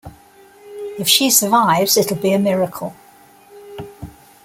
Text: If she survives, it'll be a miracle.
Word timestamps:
If 0.97 1.07
she 1.07 1.29
survives, 1.29 1.95
it'll 1.95 2.17
be 2.17 2.33
a 2.33 2.39
miracle. 2.39 2.95